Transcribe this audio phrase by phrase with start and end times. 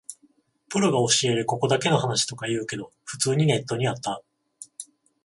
[0.67, 4.23] プロが教えるここだけの話とか言うけど、普通にネットにあった